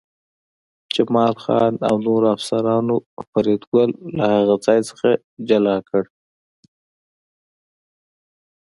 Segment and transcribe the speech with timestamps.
[0.93, 2.95] جمال خان او نورو افسرانو
[3.31, 4.55] فریدګل له هغه
[4.89, 5.09] څخه
[5.47, 6.03] جلا کړ